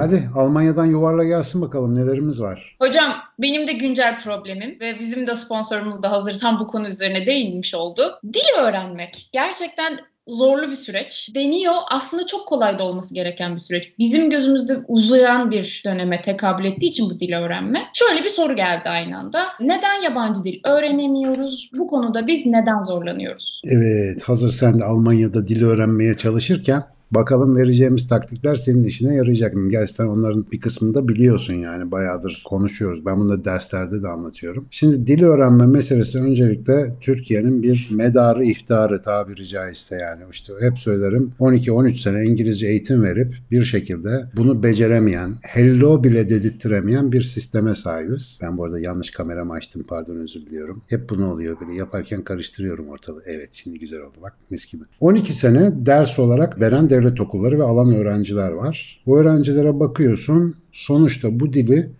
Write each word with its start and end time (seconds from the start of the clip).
Hadi 0.00 0.28
Almanya'dan 0.36 0.86
yuvarla 0.86 1.24
gelsin 1.24 1.62
bakalım 1.62 1.94
nelerimiz 1.94 2.42
var. 2.42 2.76
Hocam 2.78 3.12
benim 3.38 3.66
de 3.66 3.72
güncel 3.72 4.18
problemim 4.18 4.80
ve 4.80 4.98
bizim 4.98 5.26
de 5.26 5.36
sponsorumuz 5.36 6.02
da 6.02 6.10
hazır 6.10 6.40
tam 6.40 6.58
bu 6.60 6.66
konu 6.66 6.86
üzerine 6.86 7.26
değinmiş 7.26 7.74
oldu. 7.74 8.18
Dil 8.32 8.60
öğrenmek 8.60 9.28
gerçekten 9.32 9.98
zorlu 10.30 10.70
bir 10.70 10.74
süreç. 10.74 11.28
Deniyor 11.34 11.74
aslında 11.90 12.26
çok 12.26 12.48
kolay 12.48 12.78
da 12.78 12.82
olması 12.82 13.14
gereken 13.14 13.54
bir 13.54 13.58
süreç. 13.58 13.92
Bizim 13.98 14.30
gözümüzde 14.30 14.72
uzayan 14.88 15.50
bir 15.50 15.82
döneme 15.84 16.22
tekabül 16.22 16.64
ettiği 16.64 16.86
için 16.86 17.10
bu 17.10 17.20
dili 17.20 17.36
öğrenme. 17.36 17.82
Şöyle 17.94 18.24
bir 18.24 18.28
soru 18.28 18.56
geldi 18.56 18.88
aynı 18.88 19.18
anda. 19.18 19.46
Neden 19.60 20.02
yabancı 20.02 20.44
dil 20.44 20.60
öğrenemiyoruz? 20.64 21.70
Bu 21.78 21.86
konuda 21.86 22.26
biz 22.26 22.46
neden 22.46 22.80
zorlanıyoruz? 22.80 23.62
Evet 23.64 24.22
hazır 24.22 24.52
sen 24.52 24.78
de 24.78 24.84
Almanya'da 24.84 25.48
dil 25.48 25.64
öğrenmeye 25.64 26.16
çalışırken 26.16 26.84
Bakalım 27.10 27.56
vereceğimiz 27.56 28.08
taktikler 28.08 28.54
senin 28.54 28.84
işine 28.84 29.14
yarayacak 29.14 29.54
mı? 29.54 29.70
Gerçekten 29.70 30.06
onların 30.06 30.46
bir 30.52 30.60
kısmını 30.60 30.94
da 30.94 31.08
biliyorsun 31.08 31.54
yani 31.54 31.90
bayağıdır 31.90 32.42
konuşuyoruz. 32.48 33.06
Ben 33.06 33.16
bunu 33.16 33.30
da 33.30 33.44
derslerde 33.44 34.02
de 34.02 34.08
anlatıyorum. 34.08 34.66
Şimdi 34.70 35.06
dil 35.06 35.22
öğrenme 35.24 35.66
meselesi 35.66 36.18
öncelikle 36.18 36.94
Türkiye'nin 37.00 37.62
bir 37.62 37.88
medarı 37.90 38.44
iftarı 38.44 39.02
tabiri 39.02 39.46
caizse 39.46 39.96
yani 39.96 40.22
işte 40.30 40.52
hep 40.60 40.78
söylerim 40.78 41.32
12-13 41.40 41.94
sene 41.94 42.24
İngilizce 42.24 42.68
eğitim 42.68 43.02
verip 43.02 43.34
bir 43.50 43.64
şekilde 43.64 44.24
bunu 44.36 44.62
beceremeyen, 44.62 45.34
hello 45.42 46.04
bile 46.04 46.28
dedirttiremeyen 46.28 47.12
bir 47.12 47.22
sisteme 47.22 47.74
sahibiz. 47.74 48.38
Ben 48.42 48.58
bu 48.58 48.64
arada 48.64 48.80
yanlış 48.80 49.10
kameramı 49.10 49.52
açtım 49.52 49.84
pardon 49.88 50.16
özür 50.16 50.46
diliyorum. 50.46 50.82
Hep 50.86 51.10
bunu 51.10 51.32
oluyor 51.32 51.56
böyle 51.60 51.74
yaparken 51.74 52.22
karıştırıyorum 52.22 52.88
ortalığı. 52.88 53.22
Evet 53.26 53.48
şimdi 53.52 53.78
güzel 53.78 54.00
oldu 54.00 54.18
bak 54.22 54.32
mis 54.50 54.72
gibi. 54.72 54.84
12 55.00 55.32
sene 55.32 55.86
ders 55.86 56.18
olarak 56.18 56.60
veren 56.60 56.90
devlet 56.90 56.99
okulları 57.20 57.58
ve 57.58 57.64
alan 57.64 57.94
öğrenciler 57.94 58.50
var. 58.50 59.02
Bu 59.06 59.18
öğrencilere 59.18 59.80
bakıyorsun 59.80 60.54
sonuçta 60.72 61.40
bu 61.40 61.52
dili 61.52 61.90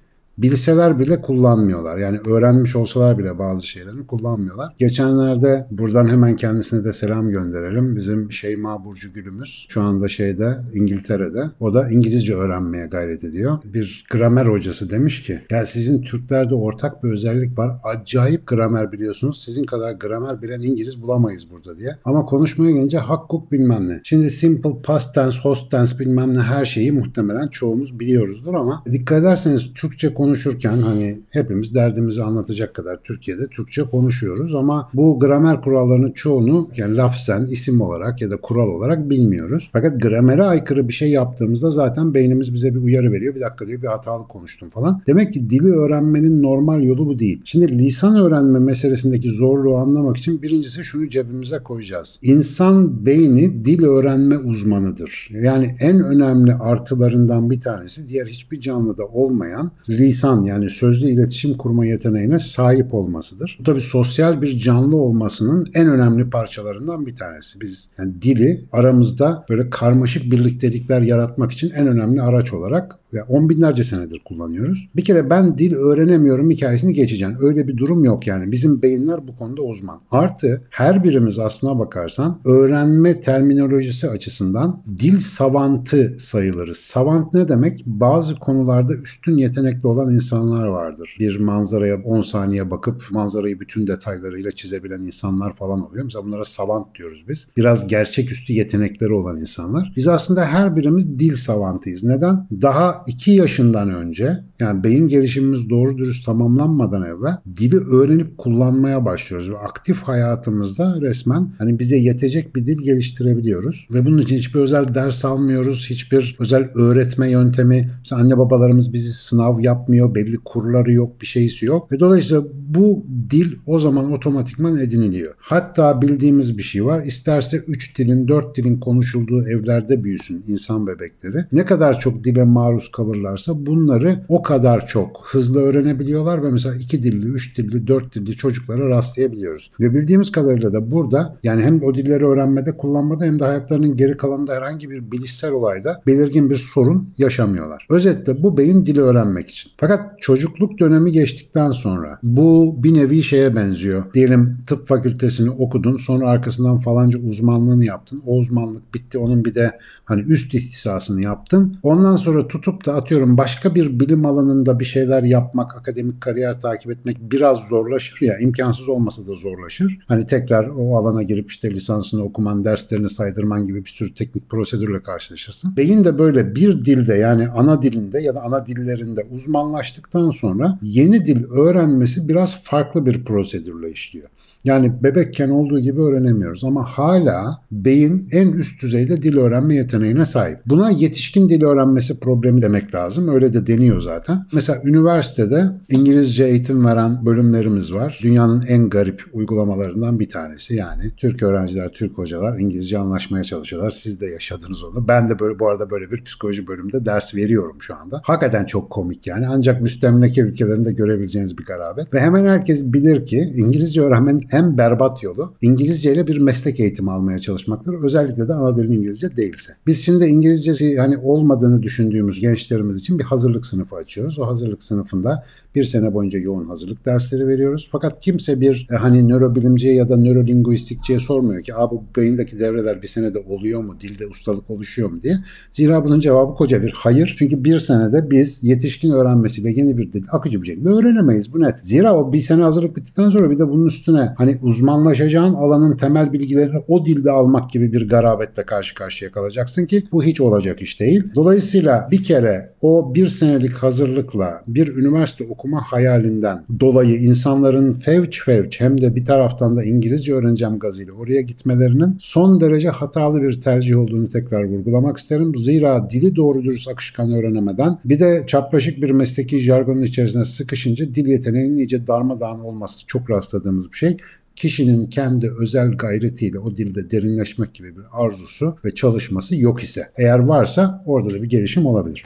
bilseler 0.42 0.98
bile 0.98 1.20
kullanmıyorlar. 1.20 1.98
Yani 1.98 2.18
öğrenmiş 2.26 2.76
olsalar 2.76 3.18
bile 3.18 3.38
bazı 3.38 3.66
şeylerini 3.66 4.06
kullanmıyorlar. 4.06 4.74
Geçenlerde 4.78 5.66
buradan 5.70 6.08
hemen 6.08 6.36
kendisine 6.36 6.84
de 6.84 6.92
selam 6.92 7.30
gönderelim. 7.30 7.96
Bizim 7.96 8.32
Şeyma 8.32 8.84
Burcu 8.84 9.12
Gülümüz 9.12 9.66
şu 9.68 9.82
anda 9.82 10.08
şeyde 10.08 10.58
İngiltere'de. 10.74 11.50
O 11.60 11.74
da 11.74 11.90
İngilizce 11.90 12.34
öğrenmeye 12.34 12.86
gayret 12.86 13.24
ediyor. 13.24 13.58
Bir 13.64 14.06
gramer 14.10 14.46
hocası 14.46 14.90
demiş 14.90 15.22
ki 15.22 15.40
ya 15.50 15.66
sizin 15.66 16.02
Türklerde 16.02 16.54
ortak 16.54 17.04
bir 17.04 17.10
özellik 17.10 17.58
var. 17.58 17.76
Acayip 17.84 18.46
gramer 18.46 18.92
biliyorsunuz. 18.92 19.42
Sizin 19.44 19.64
kadar 19.64 19.92
gramer 19.92 20.42
bilen 20.42 20.60
İngiliz 20.60 21.02
bulamayız 21.02 21.50
burada 21.50 21.78
diye. 21.78 21.90
Ama 22.04 22.24
konuşmaya 22.24 22.70
gelince 22.70 22.98
hak 22.98 23.20
hukuk 23.22 23.52
bilmem 23.52 23.88
ne. 23.88 24.00
Şimdi 24.04 24.30
simple 24.30 24.70
past 24.82 25.14
tense, 25.14 25.40
host 25.40 25.70
tense 25.70 25.98
bilmem 25.98 26.34
ne 26.34 26.40
her 26.40 26.64
şeyi 26.64 26.92
muhtemelen 26.92 27.48
çoğumuz 27.48 28.00
biliyoruzdur 28.00 28.54
ama 28.54 28.84
dikkat 28.90 29.20
ederseniz 29.20 29.74
Türkçe 29.74 30.14
konuşurken 30.30 30.76
hani 30.76 31.20
hepimiz 31.30 31.74
derdimizi 31.74 32.22
anlatacak 32.22 32.74
kadar 32.74 33.02
Türkiye'de 33.04 33.46
Türkçe 33.46 33.82
konuşuyoruz 33.82 34.54
ama 34.54 34.90
bu 34.94 35.18
gramer 35.20 35.60
kurallarının 35.60 36.12
çoğunu 36.12 36.68
yani 36.76 36.96
lafzen, 36.96 37.46
isim 37.46 37.80
olarak 37.80 38.22
ya 38.22 38.30
da 38.30 38.36
kural 38.36 38.68
olarak 38.68 39.10
bilmiyoruz. 39.10 39.70
Fakat 39.72 40.02
gramere 40.02 40.42
aykırı 40.42 40.88
bir 40.88 40.92
şey 40.92 41.10
yaptığımızda 41.10 41.70
zaten 41.70 42.14
beynimiz 42.14 42.54
bize 42.54 42.74
bir 42.74 42.80
uyarı 42.80 43.12
veriyor. 43.12 43.34
Bir 43.34 43.40
dakika 43.40 43.66
diyor 43.66 43.82
bir 43.82 43.86
hatalı 43.86 44.28
konuştum 44.28 44.70
falan. 44.70 45.02
Demek 45.06 45.32
ki 45.32 45.50
dili 45.50 45.72
öğrenmenin 45.72 46.42
normal 46.42 46.82
yolu 46.82 47.06
bu 47.06 47.18
değil. 47.18 47.40
Şimdi 47.44 47.78
lisan 47.78 48.16
öğrenme 48.16 48.58
meselesindeki 48.58 49.30
zorluğu 49.30 49.76
anlamak 49.76 50.16
için 50.16 50.42
birincisi 50.42 50.84
şunu 50.84 51.08
cebimize 51.08 51.58
koyacağız. 51.58 52.18
İnsan 52.22 53.06
beyni 53.06 53.64
dil 53.64 53.84
öğrenme 53.84 54.38
uzmanıdır. 54.38 55.28
Yani 55.30 55.76
en 55.80 56.04
önemli 56.04 56.54
artılarından 56.54 57.50
bir 57.50 57.60
tanesi 57.60 58.08
diğer 58.08 58.26
hiçbir 58.26 58.60
canlıda 58.60 59.06
olmayan 59.06 59.70
lisan 59.88 60.19
yani 60.44 60.70
sözlü 60.70 61.08
iletişim 61.08 61.56
kurma 61.56 61.86
yeteneğine 61.86 62.38
sahip 62.38 62.94
olmasıdır. 62.94 63.56
Bu 63.60 63.64
tabii 63.64 63.80
sosyal 63.80 64.42
bir 64.42 64.58
canlı 64.58 64.96
olmasının 64.96 65.70
en 65.74 65.88
önemli 65.88 66.30
parçalarından 66.30 67.06
bir 67.06 67.14
tanesi. 67.14 67.60
Biz 67.60 67.90
yani 67.98 68.22
dili 68.22 68.60
aramızda 68.72 69.44
böyle 69.50 69.70
karmaşık 69.70 70.32
birliktelikler 70.32 71.00
yaratmak 71.00 71.52
için 71.52 71.70
en 71.70 71.86
önemli 71.86 72.22
araç 72.22 72.52
olarak 72.52 72.99
ve 73.14 73.22
on 73.22 73.48
binlerce 73.48 73.84
senedir 73.84 74.20
kullanıyoruz. 74.24 74.90
Bir 74.96 75.04
kere 75.04 75.30
ben 75.30 75.58
dil 75.58 75.74
öğrenemiyorum 75.74 76.50
hikayesini 76.50 76.92
geçeceğim. 76.92 77.36
Öyle 77.40 77.68
bir 77.68 77.76
durum 77.76 78.04
yok 78.04 78.26
yani. 78.26 78.52
Bizim 78.52 78.82
beyinler 78.82 79.28
bu 79.28 79.36
konuda 79.36 79.62
uzman. 79.62 80.00
Artı 80.10 80.62
her 80.70 81.04
birimiz 81.04 81.38
aslına 81.38 81.78
bakarsan 81.78 82.40
öğrenme 82.44 83.20
terminolojisi 83.20 84.10
açısından 84.10 84.82
dil 84.98 85.18
savantı 85.18 86.16
sayılırız. 86.18 86.76
Savant 86.76 87.34
ne 87.34 87.48
demek? 87.48 87.82
Bazı 87.86 88.34
konularda 88.36 88.94
üstün 88.94 89.36
yetenekli 89.36 89.86
olan 89.86 90.14
insanlar 90.14 90.66
vardır. 90.66 91.16
Bir 91.18 91.40
manzaraya 91.40 91.96
10 91.96 92.20
saniye 92.20 92.70
bakıp 92.70 93.04
manzarayı 93.10 93.60
bütün 93.60 93.86
detaylarıyla 93.86 94.50
çizebilen 94.50 95.00
insanlar 95.00 95.52
falan 95.54 95.86
oluyor. 95.88 96.04
Mesela 96.04 96.24
bunlara 96.24 96.44
savant 96.44 96.94
diyoruz 96.94 97.24
biz. 97.28 97.48
Biraz 97.56 97.88
gerçeküstü 97.88 98.52
yetenekleri 98.52 99.12
olan 99.12 99.40
insanlar. 99.40 99.92
Biz 99.96 100.08
aslında 100.08 100.44
her 100.44 100.76
birimiz 100.76 101.18
dil 101.18 101.34
savantıyız. 101.34 102.04
Neden? 102.04 102.46
Daha 102.62 102.99
2 103.06 103.30
yaşından 103.30 103.94
önce 103.94 104.38
yani 104.60 104.84
beyin 104.84 105.08
gelişimimiz 105.08 105.70
doğru 105.70 105.98
dürüst 105.98 106.26
tamamlanmadan 106.26 107.02
evvel 107.02 107.36
dili 107.56 107.78
öğrenip 107.78 108.38
kullanmaya 108.38 109.04
başlıyoruz 109.04 109.50
ve 109.50 109.58
aktif 109.58 110.02
hayatımızda 110.02 111.00
resmen 111.00 111.52
hani 111.58 111.78
bize 111.78 111.96
yetecek 111.96 112.56
bir 112.56 112.66
dil 112.66 112.78
geliştirebiliyoruz 112.78 113.88
ve 113.90 114.06
bunun 114.06 114.18
için 114.18 114.36
hiçbir 114.36 114.60
özel 114.60 114.94
ders 114.94 115.24
almıyoruz, 115.24 115.86
hiçbir 115.90 116.36
özel 116.38 116.70
öğretme 116.74 117.30
yöntemi, 117.30 117.90
mesela 117.98 118.22
anne 118.22 118.38
babalarımız 118.38 118.92
bizi 118.92 119.12
sınav 119.12 119.60
yapmıyor, 119.60 120.14
belli 120.14 120.36
kurları 120.36 120.92
yok, 120.92 121.20
bir 121.20 121.26
şeysi 121.26 121.66
yok 121.66 121.92
ve 121.92 122.00
dolayısıyla 122.00 122.44
bu 122.52 123.06
dil 123.30 123.52
o 123.66 123.78
zaman 123.78 124.12
otomatikman 124.12 124.78
ediniliyor. 124.78 125.34
Hatta 125.38 126.02
bildiğimiz 126.02 126.58
bir 126.58 126.62
şey 126.62 126.84
var. 126.84 127.04
İsterse 127.04 127.56
3 127.56 127.98
dilin, 127.98 128.28
4 128.28 128.56
dilin 128.56 128.80
konuşulduğu 128.80 129.48
evlerde 129.48 130.04
büyüsün 130.04 130.44
insan 130.48 130.86
bebekleri. 130.86 131.44
Ne 131.52 131.64
kadar 131.64 132.00
çok 132.00 132.24
dile 132.24 132.44
maruz 132.44 132.89
kalırlarsa 132.92 133.66
bunları 133.66 134.24
o 134.28 134.42
kadar 134.42 134.86
çok 134.86 135.22
hızlı 135.24 135.60
öğrenebiliyorlar 135.60 136.42
ve 136.42 136.50
mesela 136.50 136.74
2 136.74 137.02
dilli, 137.02 137.26
3 137.26 137.58
dilli, 137.58 137.86
4 137.86 138.14
dilli 138.14 138.36
çocuklara 138.36 138.88
rastlayabiliyoruz. 138.88 139.70
Ve 139.80 139.94
bildiğimiz 139.94 140.32
kadarıyla 140.32 140.72
da 140.72 140.90
burada 140.90 141.38
yani 141.42 141.62
hem 141.62 141.82
o 141.82 141.94
dilleri 141.94 142.26
öğrenmede, 142.26 142.76
kullanmada 142.76 143.24
hem 143.24 143.40
de 143.40 143.44
hayatlarının 143.44 143.96
geri 143.96 144.16
kalanında 144.16 144.54
herhangi 144.54 144.90
bir 144.90 145.12
bilişsel 145.12 145.52
olayda 145.52 146.02
belirgin 146.06 146.50
bir 146.50 146.56
sorun 146.56 147.14
yaşamıyorlar. 147.18 147.86
Özetle 147.90 148.42
bu 148.42 148.56
beyin 148.56 148.86
dili 148.86 149.00
öğrenmek 149.00 149.48
için. 149.48 149.70
Fakat 149.76 150.20
çocukluk 150.20 150.78
dönemi 150.78 151.12
geçtikten 151.12 151.70
sonra 151.70 152.18
bu 152.22 152.76
bir 152.82 152.94
nevi 152.94 153.22
şeye 153.22 153.56
benziyor. 153.56 154.14
Diyelim 154.14 154.58
tıp 154.68 154.86
fakültesini 154.86 155.50
okudun 155.50 155.96
sonra 155.96 156.28
arkasından 156.28 156.78
falanca 156.78 157.18
uzmanlığını 157.18 157.84
yaptın. 157.84 158.22
O 158.26 158.36
uzmanlık 158.36 158.94
bitti 158.94 159.18
onun 159.18 159.44
bir 159.44 159.54
de 159.54 159.78
hani 160.04 160.22
üst 160.22 160.54
ihtisasını 160.54 161.22
yaptın. 161.22 161.78
Ondan 161.82 162.16
sonra 162.16 162.48
tutup 162.48 162.79
da 162.86 162.94
atıyorum 162.94 163.38
başka 163.38 163.74
bir 163.74 164.00
bilim 164.00 164.26
alanında 164.26 164.80
bir 164.80 164.84
şeyler 164.84 165.22
yapmak, 165.22 165.76
akademik 165.76 166.20
kariyer 166.20 166.60
takip 166.60 166.90
etmek 166.90 167.16
biraz 167.20 167.58
zorlaşır 167.58 168.26
ya. 168.26 168.38
imkansız 168.38 168.88
olmasa 168.88 169.26
da 169.26 169.34
zorlaşır. 169.34 169.98
Hani 170.08 170.26
tekrar 170.26 170.68
o 170.78 170.96
alana 170.96 171.22
girip 171.22 171.50
işte 171.50 171.70
lisansını 171.70 172.24
okuman, 172.24 172.64
derslerini 172.64 173.08
saydırman 173.08 173.66
gibi 173.66 173.84
bir 173.84 173.90
sürü 173.90 174.14
teknik 174.14 174.50
prosedürle 174.50 175.02
karşılaşırsın. 175.02 175.76
Beyin 175.76 176.04
de 176.04 176.18
böyle 176.18 176.54
bir 176.54 176.84
dilde 176.84 177.14
yani 177.14 177.48
ana 177.48 177.82
dilinde 177.82 178.20
ya 178.20 178.34
da 178.34 178.42
ana 178.42 178.66
dillerinde 178.66 179.26
uzmanlaştıktan 179.30 180.30
sonra 180.30 180.78
yeni 180.82 181.24
dil 181.24 181.44
öğrenmesi 181.44 182.28
biraz 182.28 182.62
farklı 182.62 183.06
bir 183.06 183.24
prosedürle 183.24 183.90
işliyor. 183.90 184.28
Yani 184.64 185.02
bebekken 185.02 185.50
olduğu 185.50 185.78
gibi 185.78 186.00
öğrenemiyoruz 186.00 186.64
ama 186.64 186.84
hala 186.84 187.62
beyin 187.72 188.28
en 188.32 188.48
üst 188.48 188.82
düzeyde 188.82 189.22
dil 189.22 189.36
öğrenme 189.36 189.74
yeteneğine 189.74 190.26
sahip. 190.26 190.58
Buna 190.66 190.90
yetişkin 190.90 191.48
dil 191.48 191.64
öğrenmesi 191.64 192.20
problemi 192.20 192.62
demek 192.62 192.94
lazım. 192.94 193.28
Öyle 193.28 193.52
de 193.52 193.66
deniyor 193.66 194.00
zaten. 194.00 194.46
Mesela 194.52 194.82
üniversitede 194.84 195.70
İngilizce 195.90 196.44
eğitim 196.44 196.84
veren 196.84 197.26
bölümlerimiz 197.26 197.94
var. 197.94 198.18
Dünyanın 198.22 198.64
en 198.68 198.88
garip 198.88 199.22
uygulamalarından 199.32 200.20
bir 200.20 200.28
tanesi. 200.28 200.74
Yani 200.74 201.10
Türk 201.16 201.42
öğrenciler, 201.42 201.92
Türk 201.92 202.18
hocalar 202.18 202.58
İngilizce 202.58 202.98
anlaşmaya 202.98 203.44
çalışıyorlar. 203.44 203.90
Siz 203.90 204.20
de 204.20 204.26
yaşadınız 204.26 204.84
onu. 204.84 205.08
Ben 205.08 205.30
de 205.30 205.38
böyle 205.38 205.58
bu 205.58 205.68
arada 205.68 205.90
böyle 205.90 206.10
bir 206.10 206.24
psikoloji 206.24 206.66
bölümünde 206.66 207.04
ders 207.04 207.34
veriyorum 207.34 207.76
şu 207.80 207.96
anda. 207.96 208.22
Hakikaten 208.24 208.64
çok 208.64 208.90
komik 208.90 209.26
yani. 209.26 209.48
Ancak 209.48 209.80
müstemleke 209.80 210.40
ülkelerinde 210.40 210.92
görebileceğiniz 210.92 211.58
bir 211.58 211.64
garabet. 211.64 212.14
Ve 212.14 212.20
hemen 212.20 212.44
herkes 212.44 212.92
bilir 212.92 213.26
ki 213.26 213.52
İngilizce 213.56 214.02
öğrenmenin 214.02 214.49
en 214.52 214.78
berbat 214.78 215.22
yolu 215.22 215.54
İngilizce 215.62 216.12
ile 216.12 216.26
bir 216.26 216.38
meslek 216.38 216.80
eğitimi 216.80 217.10
almaya 217.10 217.38
çalışmaktır. 217.38 217.94
Özellikle 218.02 218.48
de 218.48 218.52
ana 218.54 218.76
dilin 218.76 218.92
İngilizce 218.92 219.36
değilse. 219.36 219.72
Biz 219.86 220.04
şimdi 220.04 220.24
İngilizcesi 220.24 220.98
hani 220.98 221.18
olmadığını 221.18 221.82
düşündüğümüz 221.82 222.40
gençlerimiz 222.40 223.00
için 223.00 223.18
bir 223.18 223.24
hazırlık 223.24 223.66
sınıfı 223.66 223.96
açıyoruz. 223.96 224.38
O 224.38 224.46
hazırlık 224.46 224.82
sınıfında 224.82 225.44
bir 225.74 225.84
sene 225.84 226.14
boyunca 226.14 226.38
yoğun 226.38 226.64
hazırlık 226.64 227.06
dersleri 227.06 227.48
veriyoruz. 227.48 227.88
Fakat 227.92 228.20
kimse 228.20 228.60
bir 228.60 228.88
e, 228.90 228.96
hani 228.96 229.28
nörobilimciye 229.28 229.94
ya 229.94 230.08
da 230.08 230.16
nörolinguistikçiye 230.16 231.18
sormuyor 231.18 231.62
ki 231.62 231.72
bu 231.90 232.04
beyindeki 232.16 232.58
devreler 232.58 233.02
bir 233.02 233.06
senede 233.06 233.38
oluyor 233.38 233.82
mu? 233.82 233.96
Dilde 234.00 234.26
ustalık 234.26 234.70
oluşuyor 234.70 235.10
mu 235.10 235.22
diye. 235.22 235.38
Zira 235.70 236.04
bunun 236.04 236.20
cevabı 236.20 236.54
koca 236.54 236.82
bir 236.82 236.92
hayır. 236.96 237.34
Çünkü 237.38 237.64
bir 237.64 237.78
senede 237.78 238.30
biz 238.30 238.64
yetişkin 238.64 239.10
öğrenmesiyle 239.10 239.70
yeni 239.70 239.98
bir 239.98 240.12
dil 240.12 240.24
akıcı 240.30 240.62
bir 240.62 240.66
şekilde 240.66 240.88
öğrenemeyiz. 240.88 241.52
Bu 241.54 241.60
net. 241.60 241.78
Zira 241.78 242.16
o 242.16 242.32
bir 242.32 242.40
sene 242.40 242.62
hazırlık 242.62 242.96
bittikten 242.96 243.28
sonra 243.28 243.50
bir 243.50 243.58
de 243.58 243.68
bunun 243.68 243.86
üstüne 243.86 244.34
hani 244.40 244.58
uzmanlaşacağın 244.62 245.54
alanın 245.54 245.96
temel 245.96 246.32
bilgilerini 246.32 246.78
o 246.88 247.06
dilde 247.06 247.30
almak 247.30 247.70
gibi 247.70 247.92
bir 247.92 248.08
garabetle 248.08 248.62
karşı 248.62 248.94
karşıya 248.94 249.30
kalacaksın 249.30 249.86
ki 249.86 250.02
bu 250.12 250.24
hiç 250.24 250.40
olacak 250.40 250.82
iş 250.82 251.00
değil. 251.00 251.24
Dolayısıyla 251.34 252.08
bir 252.10 252.24
kere 252.24 252.70
o 252.82 253.14
bir 253.14 253.26
senelik 253.26 253.76
hazırlıkla 253.76 254.62
bir 254.66 254.96
üniversite 254.96 255.44
okuma 255.44 255.82
hayalinden 255.82 256.64
dolayı 256.80 257.16
insanların 257.16 257.92
fevç 257.92 258.44
fevç 258.44 258.80
hem 258.80 259.00
de 259.00 259.16
bir 259.16 259.24
taraftan 259.24 259.76
da 259.76 259.84
İngilizce 259.84 260.34
öğreneceğim 260.34 260.78
gazıyla 260.78 261.12
oraya 261.12 261.40
gitmelerinin 261.40 262.16
son 262.20 262.60
derece 262.60 262.88
hatalı 262.88 263.42
bir 263.42 263.60
tercih 263.60 263.98
olduğunu 263.98 264.28
tekrar 264.28 264.64
vurgulamak 264.64 265.18
isterim. 265.18 265.54
Zira 265.54 266.10
dili 266.10 266.36
doğru 266.36 266.62
dürüst 266.62 266.88
akışkan 266.88 267.32
öğrenemeden 267.32 267.98
bir 268.04 268.20
de 268.20 268.44
çapraşık 268.46 269.02
bir 269.02 269.10
mesleki 269.10 269.58
jargonun 269.58 270.02
içerisine 270.02 270.44
sıkışınca 270.44 271.14
dil 271.14 271.26
yeteneğinin 271.26 271.76
iyice 271.76 272.06
darmadağın 272.06 272.60
olması 272.60 273.06
çok 273.06 273.30
rastladığımız 273.30 273.92
bir 273.92 273.96
şey 273.96 274.16
kişinin 274.60 275.06
kendi 275.06 275.50
özel 275.58 275.92
gayretiyle 275.92 276.58
o 276.58 276.76
dilde 276.76 277.10
derinleşmek 277.10 277.74
gibi 277.74 277.96
bir 277.96 278.02
arzusu 278.12 278.76
ve 278.84 278.94
çalışması 278.94 279.56
yok 279.56 279.82
ise 279.82 280.06
eğer 280.16 280.38
varsa 280.38 281.02
orada 281.06 281.30
da 281.30 281.42
bir 281.42 281.48
gelişim 281.48 281.86
olabilir. 281.86 282.24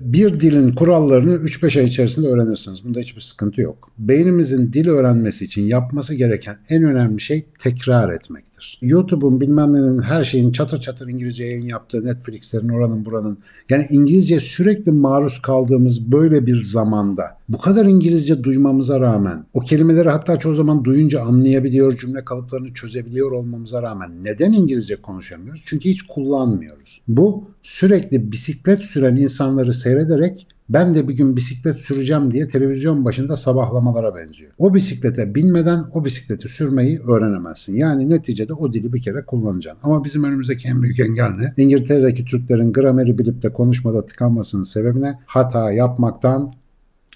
bir 0.00 0.40
dilin 0.40 0.74
kurallarını 0.74 1.34
3-5 1.34 1.78
ay 1.78 1.84
içerisinde 1.84 2.28
öğrenirsiniz. 2.28 2.84
Bunda 2.84 3.00
hiçbir 3.00 3.20
sıkıntı 3.20 3.60
yok. 3.60 3.90
Beynimizin 3.98 4.72
dil 4.72 4.88
öğrenmesi 4.88 5.44
için 5.44 5.66
yapması 5.66 6.14
gereken 6.14 6.58
en 6.68 6.82
önemli 6.82 7.20
şey 7.20 7.46
tekrar 7.58 8.12
etmektir. 8.12 8.55
YouTube'un 8.80 9.40
bilmem 9.40 9.72
nenin 9.72 10.02
her 10.02 10.24
şeyin 10.24 10.52
çatır 10.52 10.80
çatır 10.80 11.08
İngilizce 11.08 11.44
yayın 11.44 11.66
yaptığı 11.66 12.04
Netflix'lerin 12.04 12.68
oranın 12.68 13.04
buranın 13.04 13.38
yani 13.70 13.86
İngilizce 13.90 14.40
sürekli 14.40 14.92
maruz 14.92 15.42
kaldığımız 15.42 16.12
böyle 16.12 16.46
bir 16.46 16.62
zamanda 16.62 17.38
bu 17.48 17.58
kadar 17.58 17.86
İngilizce 17.86 18.44
duymamıza 18.44 19.00
rağmen 19.00 19.44
o 19.54 19.60
kelimeleri 19.60 20.10
hatta 20.10 20.38
çoğu 20.38 20.54
zaman 20.54 20.84
duyunca 20.84 21.22
anlayabiliyor, 21.22 21.98
cümle 21.98 22.24
kalıplarını 22.24 22.74
çözebiliyor 22.74 23.32
olmamıza 23.32 23.82
rağmen 23.82 24.24
neden 24.24 24.52
İngilizce 24.52 24.96
konuşamıyoruz? 24.96 25.62
Çünkü 25.66 25.88
hiç 25.88 26.02
kullanmıyoruz. 26.02 27.00
Bu 27.08 27.44
sürekli 27.62 28.32
bisiklet 28.32 28.82
süren 28.82 29.16
insanları 29.16 29.74
seyrederek 29.74 30.46
ben 30.68 30.94
de 30.94 31.08
bir 31.08 31.16
gün 31.16 31.36
bisiklet 31.36 31.76
süreceğim 31.76 32.30
diye 32.30 32.48
televizyon 32.48 33.04
başında 33.04 33.36
sabahlamalara 33.36 34.14
benziyor. 34.14 34.52
O 34.58 34.74
bisiklete 34.74 35.34
binmeden 35.34 35.84
o 35.92 36.04
bisikleti 36.04 36.48
sürmeyi 36.48 37.00
öğrenemezsin. 37.00 37.76
Yani 37.76 38.10
neticede 38.10 38.54
o 38.54 38.72
dili 38.72 38.92
bir 38.92 39.02
kere 39.02 39.24
kullanacaksın. 39.24 39.80
Ama 39.82 40.04
bizim 40.04 40.24
önümüzdeki 40.24 40.68
en 40.68 40.82
büyük 40.82 41.00
engel 41.00 41.30
ne? 41.30 41.54
İngiltere'deki 41.56 42.24
Türklerin 42.24 42.72
grameri 42.72 43.18
bilip 43.18 43.42
de 43.42 43.52
konuşmada 43.52 44.06
tıkanmasının 44.06 44.62
sebebine 44.62 45.18
hata 45.26 45.72
yapmaktan 45.72 46.52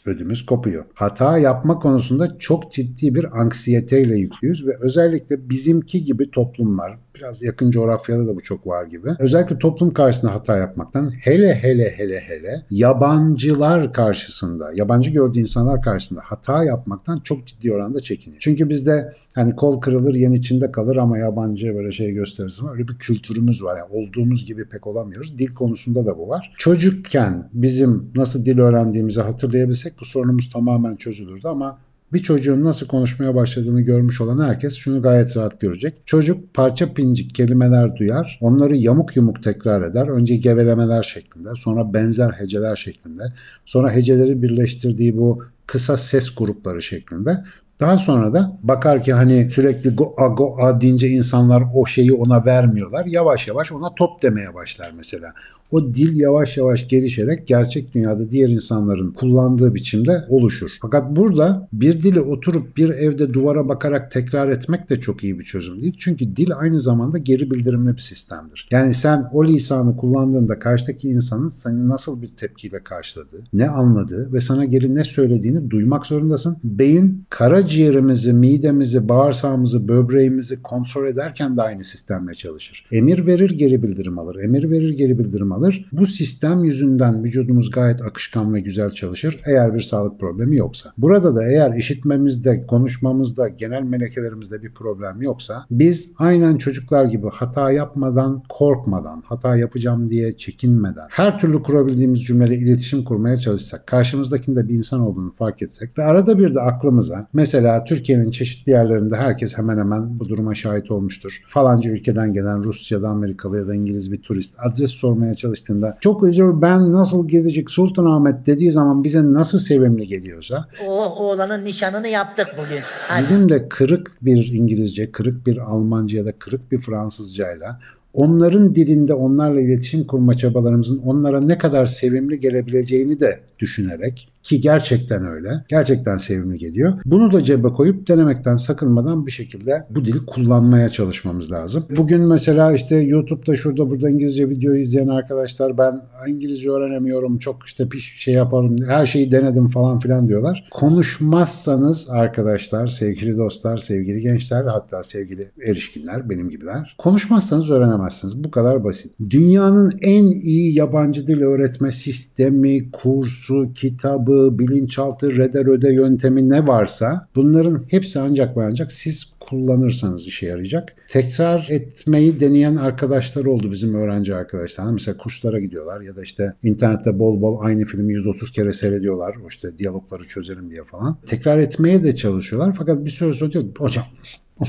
ödümüz 0.07 0.47
kopuyor. 0.47 0.85
Hata 0.95 1.39
yapma 1.39 1.79
konusunda 1.79 2.39
çok 2.39 2.73
ciddi 2.73 3.15
bir 3.15 3.41
anksiyeteyle 3.41 4.19
yüklüyüz 4.19 4.67
ve 4.67 4.77
özellikle 4.81 5.51
bizimki 5.51 6.05
gibi 6.05 6.31
toplumlar, 6.31 6.99
biraz 7.15 7.43
yakın 7.43 7.71
coğrafyada 7.71 8.27
da 8.27 8.37
bu 8.37 8.41
çok 8.41 8.67
var 8.67 8.85
gibi. 8.85 9.09
Özellikle 9.19 9.59
toplum 9.59 9.93
karşısında 9.93 10.35
hata 10.35 10.57
yapmaktan 10.57 11.11
hele 11.21 11.55
hele 11.55 11.91
hele 11.97 12.21
hele 12.21 12.63
yabancılar 12.71 13.93
karşısında, 13.93 14.73
yabancı 14.75 15.11
gördüğü 15.11 15.41
insanlar 15.41 15.83
karşısında 15.83 16.21
hata 16.25 16.65
yapmaktan 16.65 17.21
çok 17.21 17.47
ciddi 17.47 17.73
oranda 17.73 18.01
çekiniyor. 18.01 18.41
Çünkü 18.41 18.69
bizde 18.69 19.15
hani 19.35 19.57
kol 19.57 19.81
kırılır 19.81 20.15
yen 20.15 20.33
içinde 20.33 20.73
kalır 20.73 20.97
ama 20.97 21.19
yabancı 21.19 21.75
böyle 21.75 21.93
şey 21.93 22.13
gösterirsin. 22.13 22.69
Öyle 22.69 22.89
bir 22.89 22.99
kültürümüz 22.99 23.65
var. 23.65 23.79
Yani 23.79 23.89
olduğumuz 23.91 24.47
gibi 24.47 24.69
pek 24.69 24.87
olamıyoruz. 24.87 25.39
Dil 25.39 25.55
konusunda 25.55 26.07
da 26.07 26.19
bu 26.19 26.29
var. 26.29 26.53
Çocukken 26.59 27.49
bizim 27.53 28.13
nasıl 28.17 28.45
dil 28.45 28.59
öğrendiğimizi 28.59 29.21
hatırlayabilsek 29.21 29.90
bu 30.01 30.05
sorunumuz 30.05 30.51
tamamen 30.51 30.97
çözülürdü 30.97 31.49
ama 31.49 31.79
bir 32.13 32.19
çocuğun 32.19 32.65
nasıl 32.65 32.87
konuşmaya 32.87 33.35
başladığını 33.35 33.81
görmüş 33.81 34.21
olan 34.21 34.49
herkes 34.49 34.77
şunu 34.77 35.03
gayet 35.03 35.37
rahat 35.37 35.61
görecek. 35.61 35.95
Çocuk 36.07 36.55
parça 36.55 36.95
pincik 36.95 37.35
kelimeler 37.35 37.97
duyar, 37.97 38.39
onları 38.41 38.77
yamuk 38.77 39.17
yumuk 39.17 39.43
tekrar 39.43 39.83
eder. 39.83 40.09
Önce 40.09 40.37
gevelemeler 40.37 41.03
şeklinde, 41.03 41.49
sonra 41.57 41.95
benzer 41.95 42.31
heceler 42.31 42.77
şeklinde, 42.77 43.23
sonra 43.65 43.93
heceleri 43.93 44.43
birleştirdiği 44.43 45.17
bu 45.17 45.45
kısa 45.67 45.97
ses 45.97 46.35
grupları 46.35 46.83
şeklinde 46.83 47.45
daha 47.81 47.99
sonra 47.99 48.33
da 48.33 48.59
bakar 48.63 49.03
ki 49.03 49.13
hani 49.13 49.51
sürekli 49.51 49.95
go 49.97 50.15
a 50.19 50.27
go 50.27 50.57
a 50.63 50.81
deyince 50.81 51.09
insanlar 51.09 51.65
o 51.75 51.87
şeyi 51.87 52.13
ona 52.13 52.45
vermiyorlar. 52.45 53.07
Yavaş 53.07 53.49
yavaş 53.49 53.73
ona 53.73 53.95
top 53.95 54.23
demeye 54.23 54.55
başlar 54.55 54.91
mesela 54.97 55.33
o 55.71 55.95
dil 55.95 56.21
yavaş 56.21 56.57
yavaş 56.57 56.89
gelişerek 56.89 57.47
gerçek 57.47 57.95
dünyada 57.95 58.31
diğer 58.31 58.49
insanların 58.49 59.11
kullandığı 59.11 59.75
biçimde 59.75 60.25
oluşur. 60.29 60.71
Fakat 60.83 61.17
burada 61.17 61.69
bir 61.73 62.03
dili 62.03 62.21
oturup 62.21 62.77
bir 62.77 62.91
evde 62.91 63.33
duvara 63.33 63.69
bakarak 63.69 64.11
tekrar 64.11 64.49
etmek 64.49 64.91
de 64.91 65.01
çok 65.01 65.25
iyi 65.25 65.39
bir 65.39 65.45
çözüm 65.45 65.83
değil. 65.83 65.95
Çünkü 65.99 66.37
dil 66.37 66.51
aynı 66.57 66.81
zamanda 66.81 67.19
geri 67.19 67.51
bildirimli 67.51 67.97
bir 67.97 68.01
sistemdir. 68.01 68.69
Yani 68.71 68.95
sen 68.95 69.29
o 69.33 69.45
lisanı 69.45 69.97
kullandığında 69.97 70.59
karşıdaki 70.59 71.09
insanın 71.09 71.49
seni 71.49 71.89
nasıl 71.89 72.23
bir 72.23 72.29
tepkiyle 72.29 72.83
karşıladığı, 72.83 73.43
ne 73.53 73.69
anladığı 73.69 74.33
ve 74.33 74.41
sana 74.41 74.65
geri 74.65 74.95
ne 74.95 75.05
söylediğini 75.05 75.71
duymak 75.71 76.07
zorundasın. 76.07 76.57
Beyin 76.65 77.25
karaciğerimizi, 77.29 78.33
midemizi, 78.33 79.09
bağırsağımızı, 79.09 79.89
böbreğimizi 79.89 80.63
kontrol 80.63 81.07
ederken 81.07 81.57
de 81.57 81.63
aynı 81.63 81.85
sistemle 81.85 82.35
çalışır. 82.35 82.87
Emir 82.93 83.27
verir, 83.27 83.51
geri 83.51 83.83
bildirim 83.83 84.19
alır. 84.19 84.37
Emir 84.37 84.71
verir, 84.71 84.91
geri 84.91 85.19
bildirim 85.19 85.53
alır 85.53 85.60
alır. 85.61 85.89
Bu 85.93 86.07
sistem 86.07 86.65
yüzünden 86.65 87.25
vücudumuz 87.25 87.71
gayet 87.71 88.03
akışkan 88.03 88.55
ve 88.55 88.61
güzel 88.61 88.91
çalışır 88.91 89.41
eğer 89.47 89.75
bir 89.75 89.81
sağlık 89.81 90.21
problemi 90.21 90.57
yoksa. 90.57 90.93
Burada 90.99 91.37
da 91.37 91.45
eğer 91.45 91.75
işitmemizde, 91.75 92.67
konuşmamızda, 92.67 93.49
genel 93.49 93.83
melekelerimizde 93.83 94.63
bir 94.63 94.75
problem 94.75 95.23
yoksa 95.23 95.65
biz 95.71 96.13
aynen 96.19 96.57
çocuklar 96.57 97.05
gibi 97.05 97.29
hata 97.33 97.71
yapmadan, 97.71 98.43
korkmadan, 98.49 99.23
hata 99.27 99.57
yapacağım 99.57 100.11
diye 100.11 100.37
çekinmeden, 100.37 101.07
her 101.11 101.39
türlü 101.39 101.63
kurabildiğimiz 101.63 102.25
cümleyle 102.25 102.57
iletişim 102.57 103.05
kurmaya 103.05 103.37
çalışsak, 103.37 103.87
karşımızdakinin 103.87 104.57
de 104.57 104.69
bir 104.69 104.75
insan 104.75 105.01
olduğunu 105.01 105.33
fark 105.39 105.63
etsek 105.63 105.99
ve 105.99 106.05
arada 106.05 106.39
bir 106.39 106.55
de 106.55 106.61
aklımıza 106.61 107.29
mesela 107.33 107.85
Türkiye'nin 107.85 108.31
çeşitli 108.31 108.71
yerlerinde 108.71 109.17
herkes 109.17 109.59
hemen 109.59 109.79
hemen 109.79 110.19
bu 110.21 110.29
duruma 110.29 110.55
şahit 110.55 110.91
olmuştur. 110.91 111.43
Falanca 111.49 111.91
ülkeden 111.91 112.33
gelen 112.33 112.65
Rusya'da 112.65 113.09
Amerikalı 113.09 113.59
ya 113.59 113.67
da 113.67 113.75
İngiliz 113.75 114.13
bir 114.13 114.23
turist 114.23 114.57
adres 114.59 114.91
sormaya 114.91 115.35
çalışıyor 115.35 115.50
çalıştığında 115.51 115.99
çok 116.01 116.23
özür 116.23 116.63
ben 116.63 116.93
nasıl 116.93 117.29
gidecek 117.29 117.71
Sultanahmet 117.71 118.47
dediği 118.47 118.73
zaman 118.73 119.05
bize 119.05 119.33
nasıl 119.33 119.59
sevimli 119.59 120.07
geliyorsa 120.07 120.69
o 120.87 121.05
oğlanın 121.25 121.65
nişanını 121.65 122.09
yaptık 122.09 122.47
bugün. 122.53 122.81
Hadi. 123.09 123.23
bizim 123.23 123.49
de 123.49 123.69
kırık 123.69 124.11
bir 124.23 124.53
İngilizce, 124.53 125.13
kırık 125.13 125.47
bir 125.47 125.59
Almanca 125.59 126.19
ya 126.19 126.25
da 126.25 126.33
kırık 126.33 126.73
bir 126.73 126.79
Fransızcayla 126.79 127.81
onların 128.15 128.75
dilinde 128.75 129.15
onlarla 129.15 129.61
iletişim 129.61 130.07
kurma 130.07 130.35
çabalarımızın 130.35 131.03
onlara 131.07 131.41
ne 131.41 131.59
kadar 131.59 131.87
sevimli 131.87 132.41
gelebileceğini 132.41 133.21
de 133.21 133.41
düşünerek 133.61 134.29
ki 134.43 134.61
gerçekten 134.61 135.27
öyle. 135.27 135.65
Gerçekten 135.69 136.17
sevimli 136.17 136.59
geliyor. 136.59 136.93
Bunu 137.05 137.33
da 137.33 137.45
cebe 137.45 137.69
koyup 137.69 138.09
denemekten 138.09 138.57
sakınmadan 138.57 139.27
bir 139.27 139.31
şekilde 139.31 139.87
bu 139.91 140.05
dili 140.05 140.27
kullanmaya 140.27 140.89
çalışmamız 140.89 141.53
lazım. 141.53 141.87
Bugün 141.97 142.21
mesela 142.21 142.73
işte 142.73 142.97
YouTube'da 142.97 143.57
şurada 143.57 143.91
burada 143.91 144.11
İngilizce 144.11 144.51
video 144.51 144.75
izleyen 144.75 145.09
arkadaşlar 145.09 145.79
ben 145.79 146.03
İngilizce 146.27 146.71
öğrenemiyorum 146.71 147.39
çok 147.39 147.67
işte 147.67 147.89
piş 147.89 148.15
şey 148.17 148.35
yaparım 148.35 148.77
her 148.87 149.07
şeyi 149.07 149.33
denedim 149.33 149.69
falan 149.69 149.99
filan 149.99 150.29
diyorlar. 150.29 150.69
Konuşmazsanız 150.71 152.11
arkadaşlar 152.11 152.87
sevgili 152.87 153.39
dostlar 153.39 153.77
sevgili 153.77 154.21
gençler 154.21 154.65
hatta 154.65 155.03
sevgili 155.03 155.51
erişkinler 155.67 156.31
benim 156.31 156.51
gibiler 156.51 156.95
konuşmazsanız 156.99 157.71
öğrenemezsiniz. 157.71 158.45
Bu 158.45 158.51
kadar 158.51 158.85
basit. 158.85 159.13
Dünyanın 159.31 159.93
en 160.03 160.25
iyi 160.25 160.79
yabancı 160.79 161.27
dil 161.27 161.43
öğretme 161.43 161.93
sistemi, 161.93 162.91
kursu, 162.91 163.50
kitabı, 163.75 164.59
bilinçaltı, 164.59 165.37
rede 165.37 165.65
röde 165.65 165.93
yöntemi 165.93 166.49
ne 166.49 166.67
varsa 166.67 167.29
bunların 167.35 167.85
hepsi 167.89 168.21
ancak 168.21 168.57
ve 168.57 168.65
ancak 168.65 168.93
siz 168.93 169.33
kullanırsanız 169.41 170.27
işe 170.27 170.47
yarayacak. 170.47 170.93
Tekrar 171.09 171.67
etmeyi 171.71 172.41
deneyen 172.41 172.77
arkadaşlar 172.77 173.45
oldu 173.45 173.73
bizim 173.73 173.95
öğrenci 173.95 174.35
arkadaşlar. 174.35 174.93
Mesela 174.93 175.17
kurslara 175.17 175.61
gidiyorlar 175.61 176.01
ya 176.01 176.17
da 176.17 176.23
işte 176.23 176.55
internette 176.63 177.19
bol 177.19 177.41
bol 177.41 177.61
aynı 177.61 177.85
filmi 177.85 178.13
130 178.13 178.53
kere 178.53 178.73
seyrediyorlar. 178.73 179.37
İşte 179.49 179.79
diyalogları 179.79 180.29
çözelim 180.29 180.71
diye 180.71 180.85
falan. 180.85 181.17
Tekrar 181.27 181.59
etmeye 181.59 182.05
de 182.05 182.17
çalışıyorlar 182.17 182.75
fakat 182.79 183.05
bir 183.05 183.11
süre 183.11 183.33
sonra 183.33 183.53
diyor 183.53 183.65
hocam 183.79 184.05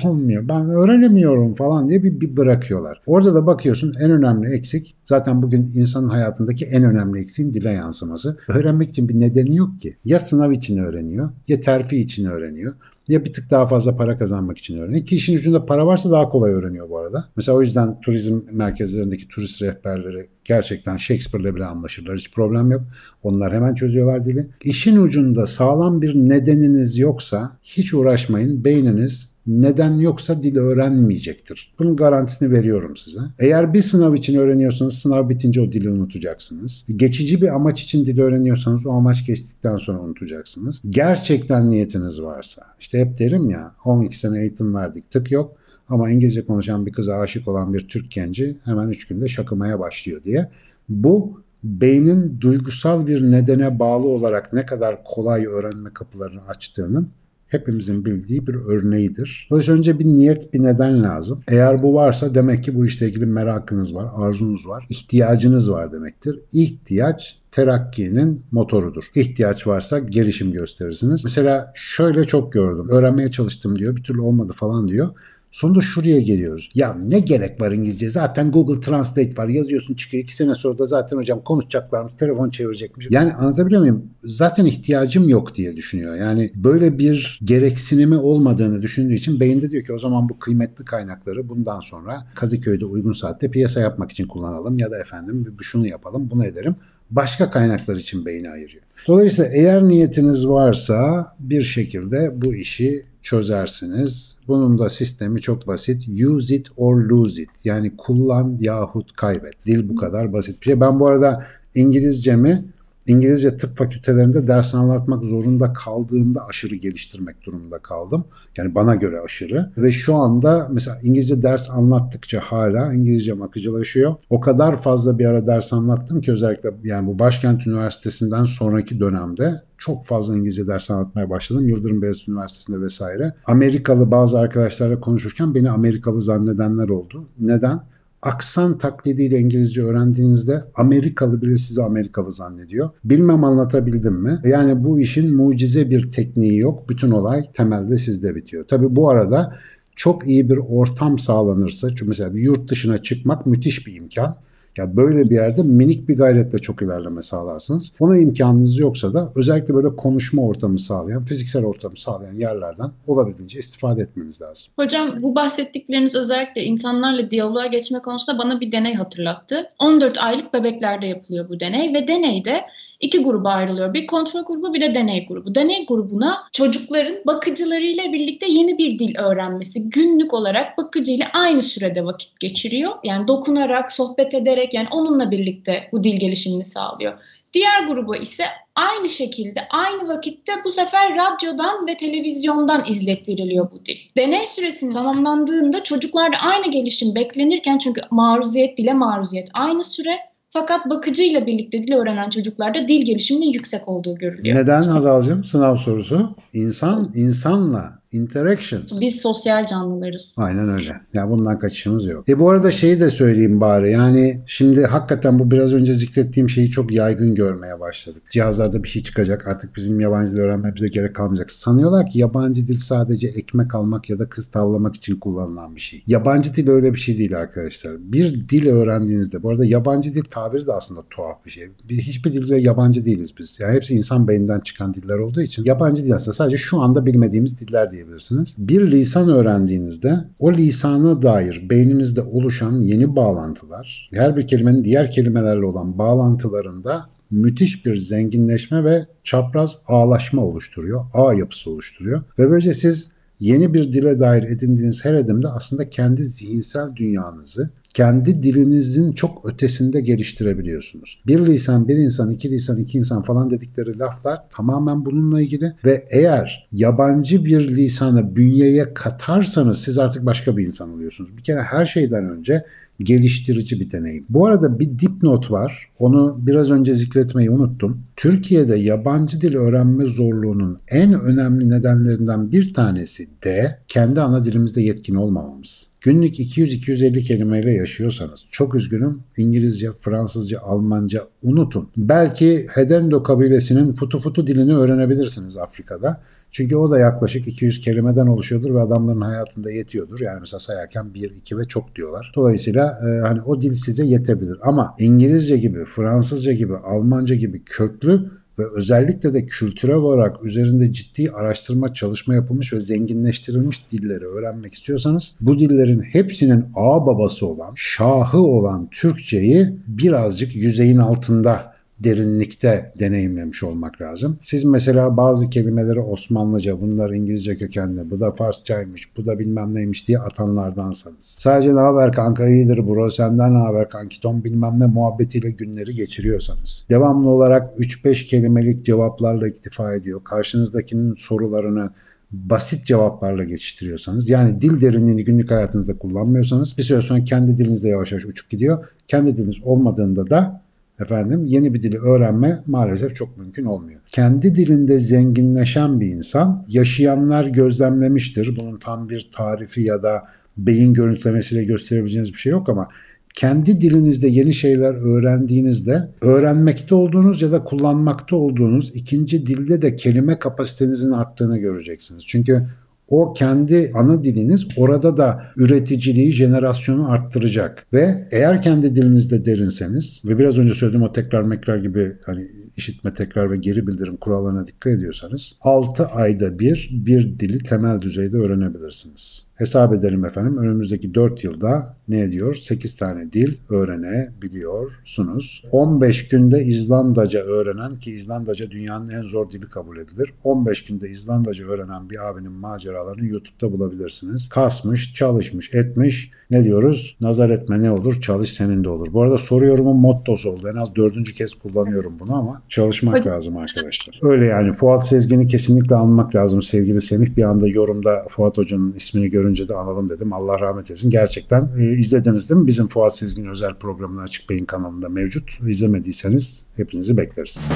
olmuyor 0.03 0.49
ben 0.49 0.69
öğrenemiyorum 0.69 1.55
falan 1.55 1.89
diye 1.89 2.03
bir, 2.03 2.21
bir 2.21 2.37
bırakıyorlar. 2.37 3.01
Orada 3.05 3.35
da 3.35 3.45
bakıyorsun 3.45 3.93
en 3.99 4.11
önemli 4.11 4.53
eksik 4.53 4.95
zaten 5.03 5.41
bugün 5.41 5.71
insanın 5.75 6.07
hayatındaki 6.07 6.65
en 6.65 6.83
önemli 6.83 7.19
eksiğin 7.19 7.53
dile 7.53 7.73
yansıması. 7.73 8.37
Öğrenmek 8.47 8.89
için 8.89 9.09
bir 9.09 9.19
nedeni 9.19 9.55
yok 9.55 9.81
ki. 9.81 9.97
Ya 10.05 10.19
sınav 10.19 10.51
için 10.51 10.77
öğreniyor 10.77 11.29
ya 11.47 11.61
terfi 11.61 11.97
için 11.97 12.25
öğreniyor 12.25 12.73
ya 13.07 13.25
bir 13.25 13.33
tık 13.33 13.51
daha 13.51 13.67
fazla 13.67 13.97
para 13.97 14.17
kazanmak 14.17 14.57
için 14.57 14.77
öğreniyor. 14.77 15.05
Ki 15.05 15.15
işin 15.15 15.37
ucunda 15.37 15.65
para 15.65 15.87
varsa 15.87 16.11
daha 16.11 16.29
kolay 16.29 16.51
öğreniyor 16.51 16.89
bu 16.89 16.97
arada. 16.97 17.25
Mesela 17.35 17.57
o 17.57 17.61
yüzden 17.61 17.99
turizm 18.01 18.39
merkezlerindeki 18.51 19.27
turist 19.27 19.61
rehberleri 19.61 20.27
gerçekten 20.45 20.97
Shakespeare'le 20.97 21.55
bile 21.55 21.65
anlaşırlar. 21.65 22.17
Hiç 22.17 22.31
problem 22.31 22.71
yok. 22.71 22.81
Onlar 23.23 23.53
hemen 23.53 23.75
çözüyorlar 23.75 24.25
dili. 24.25 24.47
İşin 24.63 24.97
ucunda 24.97 25.47
sağlam 25.47 26.01
bir 26.01 26.15
nedeniniz 26.15 26.97
yoksa 26.97 27.57
hiç 27.63 27.93
uğraşmayın. 27.93 28.65
Beyniniz 28.65 29.30
neden 29.47 29.93
yoksa 29.93 30.43
dil 30.43 30.57
öğrenmeyecektir. 30.57 31.73
Bunun 31.79 31.95
garantisini 31.95 32.51
veriyorum 32.51 32.97
size. 32.97 33.19
Eğer 33.39 33.73
bir 33.73 33.81
sınav 33.81 34.13
için 34.13 34.37
öğreniyorsanız 34.37 34.93
sınav 34.93 35.29
bitince 35.29 35.61
o 35.61 35.71
dili 35.71 35.89
unutacaksınız. 35.89 36.85
Geçici 36.95 37.41
bir 37.41 37.55
amaç 37.55 37.83
için 37.83 38.05
dil 38.05 38.19
öğreniyorsanız 38.19 38.85
o 38.85 38.91
amaç 38.91 39.25
geçtikten 39.25 39.77
sonra 39.77 39.99
unutacaksınız. 39.99 40.81
Gerçekten 40.89 41.71
niyetiniz 41.71 42.21
varsa. 42.21 42.61
işte 42.79 42.99
hep 42.99 43.19
derim 43.19 43.49
ya 43.49 43.75
12 43.85 44.19
sene 44.19 44.39
eğitim 44.39 44.75
verdik 44.75 45.11
tık 45.11 45.31
yok. 45.31 45.57
Ama 45.89 46.09
İngilizce 46.09 46.45
konuşan 46.45 46.85
bir 46.85 46.91
kıza 46.91 47.15
aşık 47.15 47.47
olan 47.47 47.73
bir 47.73 47.87
Türk 47.87 48.11
genci 48.11 48.57
hemen 48.65 48.87
3 48.87 49.07
günde 49.07 49.27
şakımaya 49.27 49.79
başlıyor 49.79 50.23
diye. 50.23 50.49
Bu 50.89 51.41
beynin 51.63 52.41
duygusal 52.41 53.07
bir 53.07 53.31
nedene 53.31 53.79
bağlı 53.79 54.07
olarak 54.07 54.53
ne 54.53 54.65
kadar 54.65 55.03
kolay 55.03 55.45
öğrenme 55.45 55.89
kapılarını 55.93 56.47
açtığının 56.47 57.09
hepimizin 57.51 58.05
bildiği 58.05 58.47
bir 58.47 58.55
örneğidir. 58.55 59.47
Dolayısıyla 59.51 59.77
önce 59.77 59.99
bir 59.99 60.05
niyet, 60.05 60.53
bir 60.53 60.63
neden 60.63 61.03
lazım. 61.03 61.43
Eğer 61.47 61.83
bu 61.83 61.93
varsa 61.93 62.35
demek 62.35 62.63
ki 62.63 62.75
bu 62.75 62.85
işle 62.85 63.09
ilgili 63.09 63.25
merakınız 63.25 63.95
var, 63.95 64.07
arzunuz 64.13 64.67
var, 64.67 64.85
ihtiyacınız 64.89 65.71
var 65.71 65.91
demektir. 65.91 66.39
İhtiyaç 66.51 67.37
terakkinin 67.51 68.41
motorudur. 68.51 69.03
İhtiyaç 69.15 69.67
varsa 69.67 69.99
gelişim 69.99 70.51
gösterirsiniz. 70.51 71.23
Mesela 71.23 71.71
şöyle 71.75 72.23
çok 72.23 72.53
gördüm. 72.53 72.89
Öğrenmeye 72.89 73.31
çalıştım 73.31 73.79
diyor, 73.79 73.95
bir 73.95 74.03
türlü 74.03 74.21
olmadı 74.21 74.53
falan 74.55 74.87
diyor. 74.87 75.09
Sonunda 75.51 75.81
şuraya 75.81 76.21
geliyoruz. 76.21 76.71
Ya 76.75 76.93
ne 76.93 77.19
gerek 77.19 77.61
var 77.61 77.71
İngilizce? 77.71 78.09
Zaten 78.09 78.51
Google 78.51 78.79
Translate 78.79 79.37
var. 79.37 79.47
Yazıyorsun 79.47 79.93
çıkıyor. 79.93 80.23
İki 80.23 80.35
sene 80.35 80.55
sonra 80.55 80.77
da 80.77 80.85
zaten 80.85 81.17
hocam 81.17 81.43
konuşacaklarmış. 81.43 82.13
Telefon 82.13 82.49
çevirecekmiş. 82.49 83.07
Yani 83.09 83.33
anlatabiliyor 83.33 83.81
muyum? 83.81 84.05
Zaten 84.23 84.65
ihtiyacım 84.65 85.29
yok 85.29 85.55
diye 85.55 85.75
düşünüyor. 85.75 86.15
Yani 86.15 86.51
böyle 86.55 86.97
bir 86.97 87.39
gereksinimi 87.43 88.17
olmadığını 88.17 88.81
düşündüğü 88.81 89.13
için 89.13 89.39
beyinde 89.39 89.71
diyor 89.71 89.83
ki 89.83 89.93
o 89.93 89.97
zaman 89.97 90.29
bu 90.29 90.39
kıymetli 90.39 90.85
kaynakları 90.85 91.49
bundan 91.49 91.79
sonra 91.79 92.27
Kadıköy'de 92.35 92.85
uygun 92.85 93.11
saatte 93.11 93.51
piyasa 93.51 93.79
yapmak 93.79 94.11
için 94.11 94.27
kullanalım. 94.27 94.79
Ya 94.79 94.91
da 94.91 94.99
efendim 94.99 95.55
şunu 95.61 95.87
yapalım 95.87 96.29
bunu 96.31 96.45
ederim 96.45 96.75
başka 97.11 97.51
kaynaklar 97.51 97.95
için 97.95 98.25
beyni 98.25 98.49
ayırıyor. 98.49 98.83
Dolayısıyla 99.07 99.51
eğer 99.51 99.87
niyetiniz 99.87 100.47
varsa 100.47 101.33
bir 101.39 101.61
şekilde 101.61 102.31
bu 102.35 102.53
işi 102.53 103.10
çözersiniz. 103.21 104.35
Bunun 104.47 104.79
da 104.79 104.89
sistemi 104.89 105.41
çok 105.41 105.67
basit. 105.67 106.07
Use 106.25 106.55
it 106.55 106.67
or 106.77 106.95
lose 106.95 107.41
it. 107.41 107.49
Yani 107.63 107.97
kullan 107.97 108.57
yahut 108.61 109.13
kaybet. 109.15 109.65
Dil 109.65 109.89
bu 109.89 109.95
kadar 109.95 110.33
basit 110.33 110.61
bir 110.61 110.65
şey. 110.65 110.81
Ben 110.81 110.99
bu 110.99 111.07
arada 111.07 111.47
İngilizcemi 111.75 112.65
İngilizce 113.11 113.57
tıp 113.57 113.77
fakültelerinde 113.77 114.47
ders 114.47 114.75
anlatmak 114.75 115.23
zorunda 115.23 115.73
kaldığımda 115.73 116.45
aşırı 116.45 116.75
geliştirmek 116.75 117.45
durumunda 117.45 117.79
kaldım. 117.79 118.25
Yani 118.57 118.75
bana 118.75 118.95
göre 118.95 119.19
aşırı. 119.19 119.71
Ve 119.77 119.91
şu 119.91 120.15
anda 120.15 120.67
mesela 120.71 120.97
İngilizce 121.03 121.41
ders 121.41 121.69
anlattıkça 121.69 122.39
hala 122.39 122.93
İngilizcem 122.93 123.41
akıcılaşıyor. 123.41 124.15
O 124.29 124.39
kadar 124.39 124.81
fazla 124.81 125.19
bir 125.19 125.25
ara 125.25 125.47
ders 125.47 125.73
anlattım 125.73 126.21
ki 126.21 126.31
özellikle 126.31 126.73
yani 126.83 127.07
bu 127.07 127.19
Başkent 127.19 127.67
Üniversitesi'nden 127.67 128.45
sonraki 128.45 128.99
dönemde 128.99 129.61
çok 129.77 130.05
fazla 130.05 130.37
İngilizce 130.37 130.67
ders 130.67 130.91
anlatmaya 130.91 131.29
başladım. 131.29 131.69
Yıldırım 131.69 132.01
Beyazıt 132.01 132.27
Üniversitesi'nde 132.27 132.81
vesaire. 132.81 133.33
Amerikalı 133.45 134.11
bazı 134.11 134.39
arkadaşlarla 134.39 134.99
konuşurken 134.99 135.55
beni 135.55 135.69
Amerikalı 135.71 136.21
zannedenler 136.21 136.89
oldu. 136.89 137.29
Neden? 137.39 137.90
Aksan 138.21 138.77
taklidiyle 138.77 139.39
İngilizce 139.39 139.83
öğrendiğinizde 139.83 140.63
Amerikalı 140.75 141.41
biri 141.41 141.59
sizi 141.59 141.83
Amerikalı 141.83 142.31
zannediyor. 142.31 142.89
Bilmem 143.03 143.43
anlatabildim 143.43 144.13
mi? 144.13 144.39
Yani 144.43 144.83
bu 144.83 144.99
işin 144.99 145.35
mucize 145.35 145.89
bir 145.89 146.11
tekniği 146.11 146.57
yok. 146.57 146.89
Bütün 146.89 147.11
olay 147.11 147.51
temelde 147.51 147.97
sizde 147.97 148.35
bitiyor. 148.35 148.67
Tabi 148.67 148.95
bu 148.95 149.09
arada 149.09 149.57
çok 149.95 150.27
iyi 150.27 150.49
bir 150.49 150.57
ortam 150.57 151.19
sağlanırsa, 151.19 151.89
çünkü 151.89 152.05
mesela 152.05 152.35
bir 152.35 152.41
yurt 152.41 152.71
dışına 152.71 152.97
çıkmak 152.97 153.45
müthiş 153.45 153.87
bir 153.87 153.95
imkan. 153.95 154.35
Ya 154.77 154.97
böyle 154.97 155.29
bir 155.29 155.35
yerde 155.35 155.63
minik 155.63 156.09
bir 156.09 156.17
gayretle 156.17 156.59
çok 156.59 156.81
ilerleme 156.81 157.21
sağlarsınız. 157.21 157.93
Ona 157.99 158.17
imkanınız 158.17 158.79
yoksa 158.79 159.13
da 159.13 159.31
özellikle 159.35 159.73
böyle 159.73 159.87
konuşma 159.87 160.41
ortamı 160.41 160.79
sağlayan, 160.79 161.25
fiziksel 161.25 161.65
ortamı 161.65 161.97
sağlayan 161.97 162.33
yerlerden 162.33 162.91
olabildiğince 163.07 163.59
istifade 163.59 164.01
etmeniz 164.01 164.41
lazım. 164.41 164.73
Hocam 164.79 165.21
bu 165.21 165.35
bahsettikleriniz 165.35 166.15
özellikle 166.15 166.63
insanlarla 166.63 167.31
diyaloğa 167.31 167.65
geçme 167.65 167.99
konusunda 167.99 168.43
bana 168.43 168.59
bir 168.59 168.71
deney 168.71 168.93
hatırlattı. 168.93 169.69
14 169.79 170.17
aylık 170.23 170.53
bebeklerde 170.53 171.07
yapılıyor 171.07 171.49
bu 171.49 171.59
deney 171.59 171.93
ve 171.93 172.07
deneyde 172.07 172.61
iki 173.01 173.23
gruba 173.23 173.49
ayrılıyor. 173.49 173.93
Bir 173.93 174.07
kontrol 174.07 174.41
grubu 174.41 174.73
bir 174.73 174.81
de 174.81 174.95
deney 174.95 175.25
grubu. 175.27 175.55
Deney 175.55 175.85
grubuna 175.85 176.43
çocukların 176.51 177.17
bakıcılarıyla 177.25 178.13
birlikte 178.13 178.45
yeni 178.49 178.77
bir 178.77 178.99
dil 178.99 179.17
öğrenmesi, 179.17 179.89
günlük 179.89 180.33
olarak 180.33 180.77
bakıcıyla 180.77 181.27
aynı 181.33 181.63
sürede 181.63 182.05
vakit 182.05 182.39
geçiriyor. 182.39 182.91
Yani 183.03 183.27
dokunarak, 183.27 183.91
sohbet 183.91 184.33
ederek 184.33 184.73
yani 184.73 184.87
onunla 184.91 185.31
birlikte 185.31 185.89
bu 185.91 186.03
dil 186.03 186.19
gelişimini 186.19 186.65
sağlıyor. 186.65 187.13
Diğer 187.53 187.83
grubu 187.83 188.15
ise 188.15 188.43
aynı 188.75 189.09
şekilde 189.09 189.59
aynı 189.69 190.07
vakitte 190.07 190.51
bu 190.65 190.71
sefer 190.71 191.15
radyodan 191.15 191.87
ve 191.87 191.97
televizyondan 191.97 192.83
izlettiriliyor 192.89 193.71
bu 193.71 193.85
dil. 193.85 193.97
Deney 194.17 194.47
süresinin 194.47 194.93
tamamlandığında 194.93 195.83
çocuklarda 195.83 196.37
aynı 196.37 196.71
gelişim 196.71 197.15
beklenirken 197.15 197.77
çünkü 197.77 198.01
maruziyet 198.11 198.77
dile 198.77 198.93
maruziyet 198.93 199.49
aynı 199.53 199.83
süre 199.83 200.30
fakat 200.53 200.89
bakıcıyla 200.89 201.45
birlikte 201.45 201.83
dil 201.83 201.93
öğrenen 201.93 202.29
çocuklarda 202.29 202.87
dil 202.87 203.05
gelişiminin 203.05 203.53
yüksek 203.53 203.87
olduğu 203.87 204.15
görülüyor. 204.15 204.55
Neden 204.55 204.83
Hazal'cığım? 204.83 205.43
Sınav 205.43 205.75
sorusu. 205.75 206.35
İnsan 206.53 207.11
insanla 207.15 208.00
Interaction. 208.11 208.83
Biz 209.01 209.21
sosyal 209.21 209.65
canlılarız. 209.65 210.35
Aynen 210.39 210.69
öyle. 210.69 211.01
Ya 211.13 211.29
bundan 211.29 211.59
kaçışımız 211.59 212.07
yok. 212.07 212.29
E 212.29 212.39
bu 212.39 212.49
arada 212.49 212.71
şeyi 212.71 212.99
de 212.99 213.09
söyleyeyim 213.09 213.61
bari. 213.61 213.91
Yani 213.91 214.41
şimdi 214.45 214.85
hakikaten 214.85 215.39
bu 215.39 215.51
biraz 215.51 215.73
önce 215.73 215.93
zikrettiğim 215.93 216.49
şeyi 216.49 216.69
çok 216.69 216.91
yaygın 216.91 217.35
görmeye 217.35 217.79
başladık. 217.79 218.23
Cihazlarda 218.31 218.83
bir 218.83 218.87
şey 218.87 219.03
çıkacak. 219.03 219.47
Artık 219.47 219.75
bizim 219.75 219.99
yabancı 219.99 220.33
dil 220.33 220.39
öğrenmemize 220.39 220.87
gerek 220.87 221.15
kalmayacak. 221.15 221.51
Sanıyorlar 221.51 222.09
ki 222.09 222.19
yabancı 222.19 222.67
dil 222.67 222.77
sadece 222.77 223.27
ekmek 223.27 223.75
almak 223.75 224.09
ya 224.09 224.19
da 224.19 224.29
kız 224.29 224.47
tavlamak 224.47 224.95
için 224.95 225.15
kullanılan 225.15 225.75
bir 225.75 225.81
şey. 225.81 226.03
Yabancı 226.07 226.55
dil 226.55 226.69
öyle 226.69 226.93
bir 226.93 226.99
şey 226.99 227.17
değil 227.17 227.37
arkadaşlar. 227.37 227.93
Bir 227.99 228.49
dil 228.49 228.67
öğrendiğinizde 228.67 229.43
bu 229.43 229.49
arada 229.49 229.65
yabancı 229.65 230.13
dil 230.13 230.23
tabiri 230.23 230.67
de 230.67 230.73
aslında 230.73 231.01
tuhaf 231.09 231.45
bir 231.45 231.51
şey. 231.51 231.69
Hiçbir 231.89 232.33
dilde 232.33 232.55
yabancı 232.57 233.05
değiliz 233.05 233.33
biz. 233.39 233.59
Yani 233.59 233.75
hepsi 233.75 233.93
insan 233.93 234.27
beyninden 234.27 234.59
çıkan 234.59 234.93
diller 234.93 235.17
olduğu 235.17 235.41
için 235.41 235.65
yabancı 235.65 236.05
dil 236.05 236.15
aslında 236.15 236.35
sadece 236.35 236.57
şu 236.57 236.81
anda 236.81 237.05
bilmediğimiz 237.05 237.59
diller 237.59 237.91
değil 237.91 238.00
diyebilirsiniz. 238.01 238.55
Bir 238.57 238.91
lisan 238.91 239.29
öğrendiğinizde 239.29 240.17
o 240.41 240.53
lisana 240.53 241.21
dair 241.21 241.69
beyninizde 241.69 242.21
oluşan 242.21 242.81
yeni 242.81 243.15
bağlantılar, 243.15 244.09
her 244.13 244.37
bir 244.37 244.47
kelimenin 244.47 244.83
diğer 244.83 245.11
kelimelerle 245.11 245.65
olan 245.65 245.97
bağlantılarında 245.97 247.09
müthiş 247.31 247.85
bir 247.85 247.95
zenginleşme 247.95 248.83
ve 248.83 249.05
çapraz 249.23 249.77
ağlaşma 249.87 250.45
oluşturuyor. 250.45 251.05
Ağ 251.13 251.33
yapısı 251.33 251.71
oluşturuyor. 251.71 252.23
Ve 252.39 252.49
böylece 252.49 252.73
siz 252.73 253.11
yeni 253.39 253.73
bir 253.73 253.93
dile 253.93 254.19
dair 254.19 254.43
edindiğiniz 254.43 255.05
her 255.05 255.13
adımda 255.13 255.53
aslında 255.53 255.89
kendi 255.89 256.25
zihinsel 256.25 256.95
dünyanızı 256.95 257.69
kendi 257.93 258.43
dilinizin 258.43 259.13
çok 259.13 259.45
ötesinde 259.45 260.01
geliştirebiliyorsunuz. 260.01 261.21
Bir 261.27 261.39
lisan, 261.45 261.87
bir 261.87 261.97
insan, 261.97 262.31
iki 262.31 262.51
lisan, 262.51 262.77
iki 262.77 262.97
insan 262.97 263.21
falan 263.21 263.51
dedikleri 263.51 263.99
laflar 263.99 264.39
tamamen 264.49 265.05
bununla 265.05 265.41
ilgili 265.41 265.73
ve 265.85 266.07
eğer 266.09 266.67
yabancı 266.71 267.45
bir 267.45 267.75
lisanı 267.75 268.35
bünyeye 268.35 268.93
katarsanız 268.93 269.81
siz 269.81 269.97
artık 269.97 270.25
başka 270.25 270.57
bir 270.57 270.67
insan 270.67 270.93
oluyorsunuz. 270.93 271.37
Bir 271.37 271.43
kere 271.43 271.61
her 271.61 271.85
şeyden 271.85 272.29
önce 272.29 272.65
geliştirici 273.03 273.79
bir 273.79 273.91
deneyim. 273.91 274.25
Bu 274.29 274.45
arada 274.45 274.79
bir 274.79 274.99
dipnot 274.99 275.51
var. 275.51 275.89
Onu 275.99 276.39
biraz 276.41 276.71
önce 276.71 276.93
zikretmeyi 276.93 277.49
unuttum. 277.49 278.01
Türkiye'de 278.15 278.75
yabancı 278.75 279.41
dil 279.41 279.55
öğrenme 279.55 280.05
zorluğunun 280.05 280.77
en 280.87 281.21
önemli 281.21 281.69
nedenlerinden 281.69 282.51
bir 282.51 282.73
tanesi 282.73 283.29
de 283.43 283.79
kendi 283.87 284.21
ana 284.21 284.45
dilimizde 284.45 284.81
yetkin 284.81 285.15
olmamamız. 285.15 285.91
Günlük 286.01 286.39
200-250 286.39 287.23
kelimeyle 287.23 287.73
yaşıyorsanız 287.73 288.45
çok 288.51 288.75
üzgünüm 288.75 289.19
İngilizce, 289.37 289.91
Fransızca, 290.01 290.59
Almanca 290.59 291.27
unutun. 291.43 291.89
Belki 291.97 292.67
Hedendo 292.69 293.23
kabilesinin 293.23 293.93
futu 293.93 294.21
futu 294.21 294.47
dilini 294.47 294.75
öğrenebilirsiniz 294.75 295.57
Afrika'da. 295.57 296.21
Çünkü 296.51 296.75
o 296.75 296.91
da 296.91 296.99
yaklaşık 296.99 297.47
200 297.47 297.81
kelimeden 297.81 298.27
oluşuyordur 298.27 298.75
ve 298.75 298.81
adamların 298.81 299.21
hayatında 299.21 299.71
yetiyordur. 299.71 300.19
Yani 300.19 300.39
mesela 300.39 300.59
sayarken 300.59 301.13
1, 301.13 301.31
2 301.31 301.57
ve 301.57 301.65
çok 301.65 301.95
diyorlar. 301.95 302.31
Dolayısıyla 302.35 303.01
e, 303.07 303.27
hani 303.27 303.41
o 303.41 303.61
dil 303.61 303.71
size 303.71 304.05
yetebilir. 304.05 304.57
Ama 304.61 304.95
İngilizce 304.99 305.57
gibi, 305.57 305.85
Fransızca 305.85 306.51
gibi, 306.51 306.77
Almanca 306.77 307.35
gibi 307.35 307.63
köklü 307.63 308.31
ve 308.59 308.63
özellikle 308.75 309.33
de 309.33 309.45
kültürel 309.45 309.95
olarak 309.95 310.43
üzerinde 310.43 310.93
ciddi 310.93 311.31
araştırma 311.31 311.93
çalışma 311.93 312.33
yapılmış 312.33 312.73
ve 312.73 312.79
zenginleştirilmiş 312.79 313.91
dilleri 313.91 314.25
öğrenmek 314.25 314.73
istiyorsanız 314.73 315.35
bu 315.41 315.59
dillerin 315.59 316.01
hepsinin 316.01 316.65
ağ 316.75 317.05
babası 317.05 317.47
olan, 317.47 317.73
şahı 317.75 318.39
olan 318.39 318.87
Türkçeyi 318.91 319.75
birazcık 319.87 320.55
yüzeyin 320.55 320.97
altında 320.97 321.70
derinlikte 322.03 322.93
deneyimlemiş 322.99 323.63
olmak 323.63 324.01
lazım. 324.01 324.39
Siz 324.41 324.65
mesela 324.65 325.17
bazı 325.17 325.49
kelimeleri 325.49 325.99
Osmanlıca, 325.99 326.81
bunlar 326.81 327.09
İngilizce 327.09 327.55
kökenli, 327.55 328.11
bu 328.11 328.19
da 328.19 328.31
Farsçaymış, 328.31 329.17
bu 329.17 329.25
da 329.25 329.39
bilmem 329.39 329.75
neymiş 329.75 330.07
diye 330.07 330.19
atanlardansanız. 330.19 331.23
Sadece 331.23 331.75
ne 331.75 331.79
haber 331.79 332.11
kanka 332.11 332.47
iyidir 332.47 332.87
bro, 332.87 333.09
senden 333.09 333.53
ne 333.53 333.57
haber 333.57 333.89
kankiton 333.89 334.43
bilmem 334.43 334.79
ne 334.79 334.85
muhabbetiyle 334.85 335.49
günleri 335.49 335.95
geçiriyorsanız. 335.95 336.85
Devamlı 336.89 337.29
olarak 337.29 337.79
3-5 337.79 338.25
kelimelik 338.25 338.85
cevaplarla 338.85 339.47
iktifa 339.47 339.95
ediyor. 339.95 340.23
Karşınızdakinin 340.23 341.13
sorularını 341.13 341.89
basit 342.31 342.85
cevaplarla 342.85 343.43
geçiştiriyorsanız 343.43 344.29
yani 344.29 344.61
dil 344.61 344.81
derinliğini 344.81 345.23
günlük 345.23 345.51
hayatınızda 345.51 345.97
kullanmıyorsanız 345.97 346.77
bir 346.77 346.83
süre 346.83 347.01
sonra 347.01 347.23
kendi 347.23 347.57
dilinizde 347.57 347.89
yavaş 347.89 348.11
yavaş 348.11 348.25
uçup 348.25 348.49
gidiyor. 348.49 348.85
Kendi 349.07 349.37
diliniz 349.37 349.63
olmadığında 349.63 350.29
da 350.29 350.60
efendim 351.01 351.45
yeni 351.45 351.73
bir 351.73 351.81
dili 351.81 351.99
öğrenme 351.99 352.63
maalesef 352.67 353.15
çok 353.15 353.37
mümkün 353.37 353.65
olmuyor. 353.65 354.01
Kendi 354.05 354.55
dilinde 354.55 354.99
zenginleşen 354.99 355.99
bir 355.99 356.07
insan 356.07 356.65
yaşayanlar 356.67 357.45
gözlemlemiştir. 357.45 358.57
Bunun 358.61 358.79
tam 358.79 359.09
bir 359.09 359.29
tarifi 359.33 359.81
ya 359.81 360.03
da 360.03 360.23
beyin 360.57 360.93
görüntülemesiyle 360.93 361.63
gösterebileceğiniz 361.63 362.33
bir 362.33 362.37
şey 362.37 362.51
yok 362.51 362.69
ama 362.69 362.87
kendi 363.33 363.81
dilinizde 363.81 364.27
yeni 364.27 364.53
şeyler 364.53 364.93
öğrendiğinizde 364.93 366.09
öğrenmekte 366.21 366.95
olduğunuz 366.95 367.41
ya 367.41 367.51
da 367.51 367.63
kullanmakta 367.63 368.35
olduğunuz 368.35 368.91
ikinci 368.95 369.45
dilde 369.45 369.81
de 369.81 369.95
kelime 369.95 370.39
kapasitenizin 370.39 371.11
arttığını 371.11 371.57
göreceksiniz. 371.57 372.23
Çünkü 372.27 372.67
o 373.11 373.33
kendi 373.33 373.91
ana 373.95 374.23
diliniz 374.23 374.67
orada 374.77 375.17
da 375.17 375.43
üreticiliği, 375.57 376.31
jenerasyonu 376.31 377.11
arttıracak. 377.11 377.85
Ve 377.93 378.27
eğer 378.31 378.61
kendi 378.61 378.95
dilinizde 378.95 379.45
derinseniz 379.45 380.21
ve 380.25 380.37
biraz 380.39 380.57
önce 380.57 380.73
söylediğim 380.73 381.03
o 381.03 381.11
tekrar 381.11 381.43
mekrar 381.43 381.77
gibi 381.77 382.13
hani 382.25 382.51
işitme 382.77 383.13
tekrar 383.13 383.51
ve 383.51 383.57
geri 383.57 383.87
bildirim 383.87 384.17
kurallarına 384.17 384.67
dikkat 384.67 384.93
ediyorsanız 384.93 385.53
6 385.61 386.05
ayda 386.05 386.59
bir 386.59 386.89
bir 387.05 387.39
dili 387.39 387.59
temel 387.63 388.01
düzeyde 388.01 388.37
öğrenebilirsiniz. 388.37 389.45
Hesap 389.61 389.93
edelim 389.93 390.25
efendim 390.25 390.57
önümüzdeki 390.57 391.13
4 391.13 391.43
yılda 391.43 391.95
ne 392.07 392.19
ediyor? 392.19 392.55
8 392.55 392.95
tane 392.95 393.33
dil 393.33 393.57
öğrenebiliyorsunuz. 393.69 395.63
15 395.71 396.27
günde 396.27 396.63
İzlandaca 396.63 397.43
öğrenen 397.43 397.99
ki 397.99 398.15
İzlandaca 398.15 398.71
dünyanın 398.71 399.09
en 399.09 399.21
zor 399.21 399.51
dili 399.51 399.69
kabul 399.69 399.97
edilir. 399.97 400.33
15 400.43 400.85
günde 400.85 401.09
İzlandaca 401.09 401.67
öğrenen 401.67 402.09
bir 402.09 402.29
abinin 402.29 402.51
maceralarını 402.51 403.25
YouTube'da 403.25 403.71
bulabilirsiniz. 403.71 404.49
Kasmış, 404.49 405.15
çalışmış, 405.15 405.73
etmiş. 405.73 406.31
Ne 406.51 406.63
diyoruz? 406.63 407.17
Nazar 407.21 407.49
etme 407.49 407.81
ne 407.81 407.91
olur? 407.91 408.21
Çalış 408.21 408.53
senin 408.53 408.83
de 408.83 408.89
olur. 408.89 409.07
Bu 409.13 409.21
arada 409.21 409.37
soru 409.37 409.65
yorumun 409.65 409.97
mottosu 409.97 410.49
oldu. 410.49 410.69
En 410.73 410.75
az 410.75 410.95
dördüncü 410.95 411.33
kez 411.33 411.55
kullanıyorum 411.55 412.13
bunu 412.19 412.35
ama 412.35 412.61
çalışmak 412.69 413.27
lazım 413.27 413.57
arkadaşlar. 413.57 414.19
Öyle 414.21 414.47
yani 414.47 414.73
Fuat 414.73 415.07
Sezgin'i 415.07 415.47
kesinlikle 415.47 415.95
almak 415.95 416.35
lazım 416.35 416.61
sevgili 416.61 417.01
Semih. 417.01 417.35
Bir 417.37 417.43
anda 417.43 417.67
yorumda 417.67 418.25
Fuat 418.29 418.57
Hoca'nın 418.57 418.93
ismini 418.93 419.29
görünce 419.29 419.50
de 419.69 419.75
analım 419.75 420.09
dedim. 420.09 420.33
Allah 420.33 420.59
rahmet 420.59 420.89
eylesin. 420.89 421.09
Gerçekten 421.09 421.69
e, 421.77 421.93
izlediniz 421.93 422.49
değil 422.49 422.61
mi? 422.61 422.67
Bizim 422.67 422.87
Fuat 422.87 423.17
Sezgin 423.17 423.45
özel 423.45 423.73
programını 423.73 424.21
Açık 424.21 424.49
Beyin 424.49 424.65
kanalında 424.65 425.09
mevcut. 425.09 425.59
İzlemediyseniz 425.67 426.65
hepinizi 426.75 427.17
bekleriz. 427.17 427.67